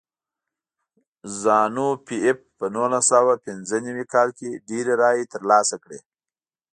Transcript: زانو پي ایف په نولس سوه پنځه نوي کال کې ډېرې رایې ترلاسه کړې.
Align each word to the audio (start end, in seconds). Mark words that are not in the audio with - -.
زانو 1.41 1.89
پي 2.05 2.15
ایف 2.25 2.39
په 2.57 2.65
نولس 2.75 3.05
سوه 3.11 3.33
پنځه 3.45 3.77
نوي 3.87 4.05
کال 4.13 4.29
کې 4.37 4.49
ډېرې 4.69 4.93
رایې 5.01 5.25
ترلاسه 5.33 5.75
کړې. 5.83 5.99